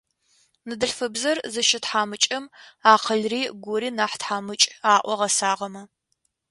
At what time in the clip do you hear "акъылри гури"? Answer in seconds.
2.93-3.89